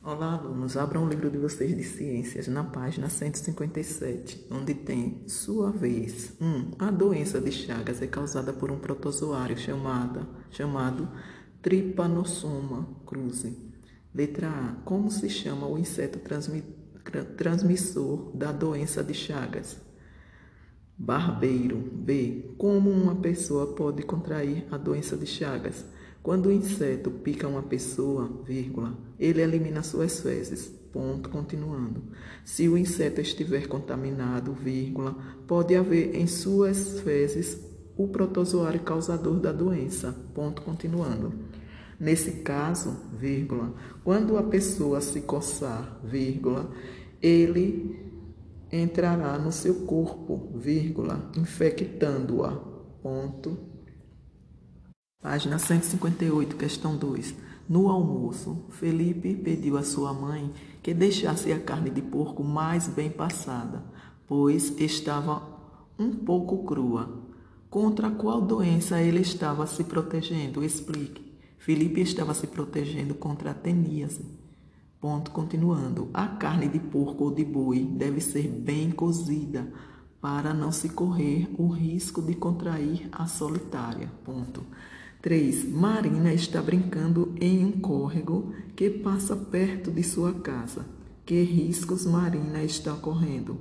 [0.00, 0.76] Olá, alunos.
[0.76, 6.36] Abram o livro de vocês de ciências na página 157, onde tem sua vez.
[6.40, 6.46] 1.
[6.46, 11.08] Um, a doença de Chagas é causada por um protozoário chamada, chamado
[11.60, 13.58] Trypanosoma cruzi.
[14.14, 14.76] Letra A.
[14.84, 16.62] Como se chama o inseto transmi,
[17.36, 19.78] transmissor da doença de Chagas?
[20.96, 21.76] Barbeiro.
[21.76, 22.54] B.
[22.56, 25.84] Como uma pessoa pode contrair a doença de Chagas?
[26.28, 30.66] Quando o inseto pica uma pessoa, vírgula, ele elimina suas fezes.
[30.92, 32.02] Ponto, continuando.
[32.44, 37.58] Se o inseto estiver contaminado, vírgula, pode haver em suas fezes
[37.96, 40.14] o protozoário causador da doença.
[40.34, 41.32] Ponto, continuando.
[41.98, 43.72] Nesse caso, vírgula,
[44.04, 46.70] quando a pessoa se coçar, vírgula,
[47.22, 48.04] ele
[48.70, 52.52] entrará no seu corpo, vírgula, infectando-a.
[53.02, 53.67] Ponto,
[55.20, 57.34] Página 158, questão 2.
[57.68, 63.10] No almoço, Felipe pediu à sua mãe que deixasse a carne de porco mais bem
[63.10, 63.82] passada,
[64.28, 65.42] pois estava
[65.98, 67.20] um pouco crua.
[67.68, 70.62] Contra qual doença ele estava se protegendo?
[70.62, 71.36] Explique.
[71.58, 74.24] Felipe estava se protegendo contra a teníase.
[75.00, 76.10] Ponto continuando.
[76.14, 79.68] A carne de porco ou de boi deve ser bem cozida
[80.20, 84.08] para não se correr o risco de contrair a solitária.
[84.24, 84.64] Ponto.
[85.20, 85.68] 3.
[85.68, 90.86] Marina está brincando em um córrego que passa perto de sua casa.
[91.26, 93.58] Que riscos Marina está correndo?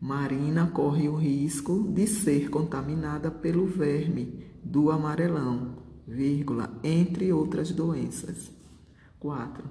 [0.00, 5.76] Marina corre o risco de ser contaminada pelo verme do amarelão,
[6.08, 8.50] vírgula, entre outras doenças.
[9.18, 9.62] 4.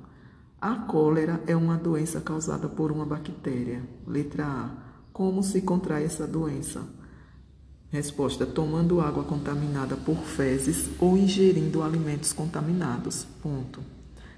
[0.62, 3.82] A cólera é uma doença causada por uma bactéria.
[4.06, 4.78] Letra A.
[5.12, 6.99] Como se contrai essa doença?
[7.92, 13.26] Resposta: tomando água contaminada por fezes ou ingerindo alimentos contaminados.
[13.42, 13.80] Ponto.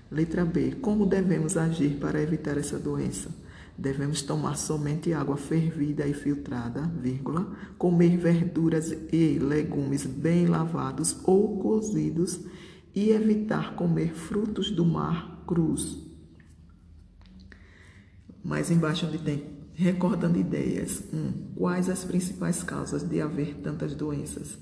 [0.09, 0.77] Letra B.
[0.81, 3.29] Como devemos agir para evitar essa doença?
[3.77, 11.57] Devemos tomar somente água fervida e filtrada, vírgula, comer verduras e legumes bem lavados ou
[11.59, 12.39] cozidos
[12.93, 15.97] e evitar comer frutos do mar crus.
[18.43, 21.03] Mais embaixo onde tem Recordando ideias.
[21.11, 21.17] 1.
[21.17, 24.57] Um, quais as principais causas de haver tantas doenças?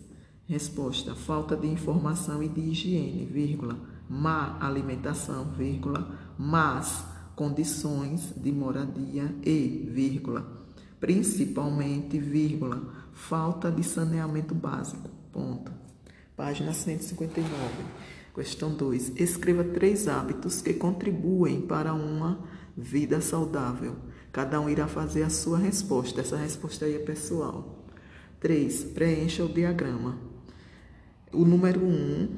[0.48, 3.78] Resposta: falta de informação e de higiene, vírgula,
[4.10, 7.04] má alimentação, vírgula, más
[7.36, 10.46] condições de moradia e, vírgula,
[11.00, 12.82] principalmente, vírgula,
[13.14, 15.10] falta de saneamento básico.
[15.32, 15.72] Ponto.
[16.36, 17.50] Página 159.
[18.34, 19.14] Questão 2.
[19.18, 22.40] Escreva três hábitos que contribuem para uma
[22.76, 23.96] vida saudável.
[24.32, 26.22] Cada um irá fazer a sua resposta.
[26.22, 27.86] Essa resposta aí é pessoal.
[28.40, 28.84] 3.
[28.86, 30.18] Preencha o diagrama.
[31.34, 32.30] O número 1, um,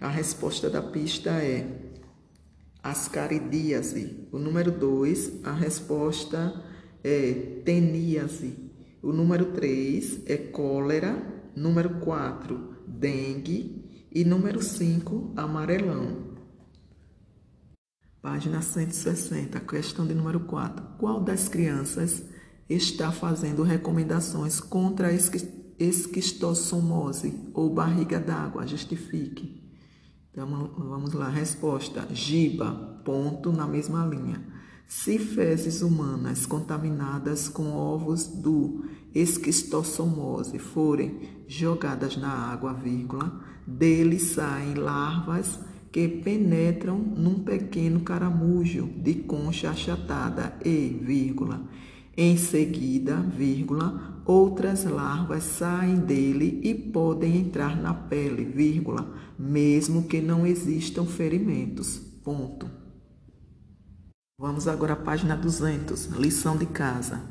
[0.00, 1.66] a resposta da pista é
[2.82, 4.28] ascaridíase.
[4.32, 6.62] O número 2, a resposta
[7.04, 7.32] é
[7.64, 8.54] teníase.
[9.02, 11.36] O número 3 é cólera.
[11.54, 13.84] Número 4, dengue.
[14.10, 16.27] E número 5, amarelão.
[18.20, 20.84] Página 160, questão de número 4.
[20.98, 22.24] Qual das crianças
[22.68, 25.12] está fazendo recomendações contra a
[25.78, 28.66] esquistossomose ou barriga d'água?
[28.66, 29.62] Justifique.
[30.32, 31.28] Então, vamos lá.
[31.28, 34.44] Resposta: Giba, ponto na mesma linha.
[34.88, 38.84] Se fezes humanas contaminadas com ovos do
[39.14, 49.14] esquistossomose forem jogadas na água, vírgula, deles saem larvas que penetram num pequeno caramujo de
[49.14, 51.62] concha achatada e, vírgula,
[52.16, 60.20] em seguida, vírgula, outras larvas saem dele e podem entrar na pele, vírgula, mesmo que
[60.20, 61.98] não existam ferimentos.
[62.24, 62.68] Ponto.
[64.40, 67.22] Vamos agora à página 200, lição de casa.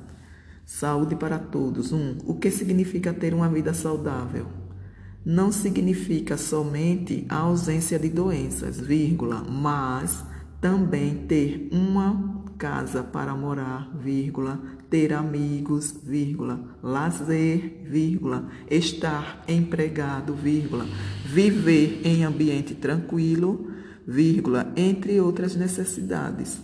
[0.65, 1.93] Saúde para todos.
[1.93, 1.97] 1.
[1.97, 4.56] Um, o que significa ter uma vida saudável?
[5.25, 10.23] Não significa somente a ausência de doenças, vírgula, mas
[10.61, 14.59] também ter uma casa para morar, vírgula,
[14.89, 20.85] ter amigos, vírgula, lazer, vírgula, estar empregado, vírgula,
[21.25, 23.71] viver em ambiente tranquilo,
[24.07, 26.59] vírgula, entre outras necessidades.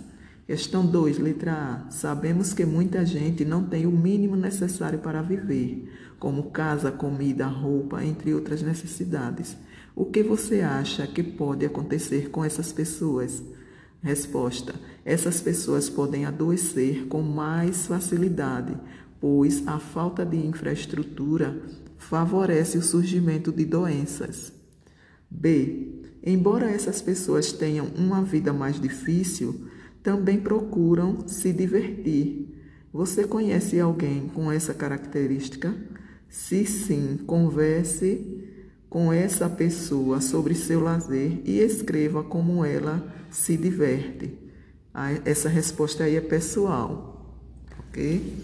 [0.48, 1.54] Questão 2, letra
[1.88, 1.92] A.
[1.92, 5.90] Sabemos que muita gente não tem o mínimo necessário para viver,
[6.24, 9.58] como casa, comida, roupa, entre outras necessidades.
[9.94, 13.44] O que você acha que pode acontecer com essas pessoas?
[14.02, 14.74] Resposta:
[15.04, 18.74] Essas pessoas podem adoecer com mais facilidade,
[19.20, 21.62] pois a falta de infraestrutura
[21.98, 24.54] favorece o surgimento de doenças.
[25.30, 26.06] B.
[26.26, 29.68] Embora essas pessoas tenham uma vida mais difícil,
[30.02, 32.48] também procuram se divertir.
[32.94, 35.76] Você conhece alguém com essa característica?
[36.34, 38.44] Se sim, converse
[38.90, 44.36] com essa pessoa sobre seu lazer e escreva como ela se diverte.
[45.26, 47.38] Essa resposta aí é pessoal,
[47.78, 48.36] ok?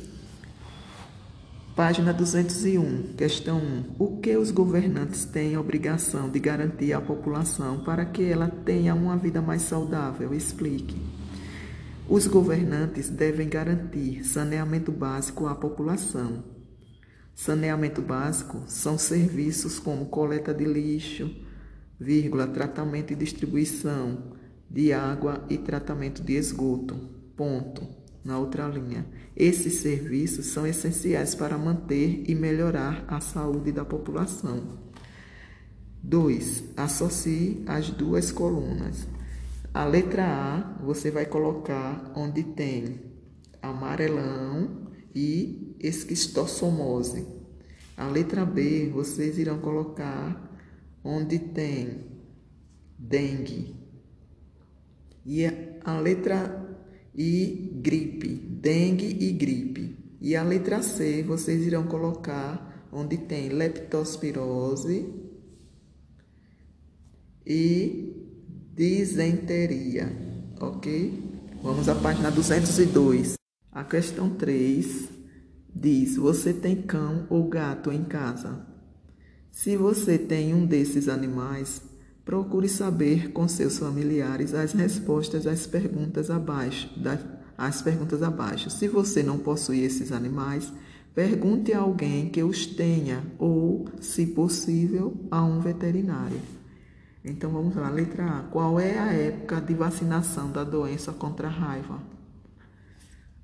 [1.75, 3.95] Página 201, questão 1.
[3.97, 8.93] O que os governantes têm a obrigação de garantir à população para que ela tenha
[8.93, 10.31] uma vida mais saudável?
[10.31, 10.95] Explique.
[12.07, 16.58] Os governantes devem garantir saneamento básico à população.
[17.39, 21.33] Saneamento básico são serviços como coleta de lixo,
[21.97, 24.33] vírgula, tratamento e distribuição
[24.69, 26.95] de água e tratamento de esgoto.
[27.37, 27.87] Ponto
[28.25, 29.07] na outra linha.
[29.37, 34.77] Esses serviços são essenciais para manter e melhorar a saúde da população.
[36.03, 36.73] 2.
[36.75, 39.07] Associe as duas colunas.
[39.73, 42.99] A letra A você vai colocar onde tem
[43.61, 47.25] amarelão e esquistossomose.
[47.95, 50.49] A letra B vocês irão colocar
[51.03, 52.05] onde tem
[52.97, 53.75] dengue.
[55.25, 55.45] E
[55.83, 56.77] a letra
[57.15, 59.97] e gripe, dengue e gripe.
[60.21, 65.13] E a letra C vocês irão colocar onde tem leptospirose
[67.45, 68.13] e
[68.75, 70.11] disenteria,
[70.59, 71.23] ok?
[71.61, 73.35] Vamos à página 202.
[73.71, 75.18] A questão 3
[75.79, 78.65] diz: Você tem cão ou gato em casa?
[79.51, 81.81] Se você tem um desses animais,
[82.29, 86.87] Procure saber com seus familiares as respostas às perguntas abaixo.
[87.57, 88.69] às perguntas abaixo.
[88.69, 90.71] Se você não possui esses animais,
[91.15, 96.39] pergunte a alguém que os tenha ou, se possível, a um veterinário.
[97.25, 98.43] Então vamos lá, letra A.
[98.43, 101.99] Qual é a época de vacinação da doença contra a raiva?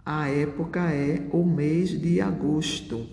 [0.06, 3.08] A época é o mês de agosto.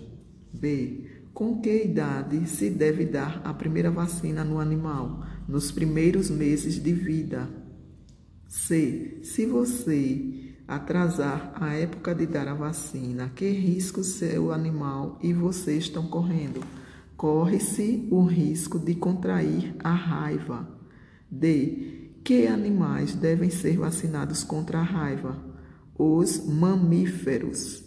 [0.53, 1.07] B.
[1.33, 5.25] Com que idade se deve dar a primeira vacina no animal?
[5.47, 7.49] Nos primeiros meses de vida.
[8.47, 9.17] C.
[9.23, 15.75] Se você atrasar a época de dar a vacina, que risco seu animal e você
[15.75, 16.61] estão correndo?
[17.17, 20.69] Corre-se o risco de contrair a raiva.
[21.31, 22.11] D.
[22.23, 25.52] Que animais devem ser vacinados contra a raiva?
[25.97, 27.82] Os mamíferos.